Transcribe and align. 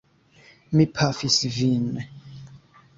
Mi 0.79 0.87
pafis 0.95 1.39
vin! 1.59 1.87